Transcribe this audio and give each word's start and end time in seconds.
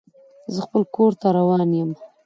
زه 0.53 0.59
خپل 0.67 0.81
کور 0.95 1.11
ته 1.21 1.27
روان 1.37 1.69
یم. 1.79 1.91